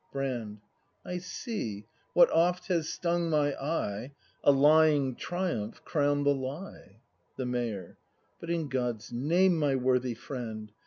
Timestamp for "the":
6.23-6.33, 7.37-7.45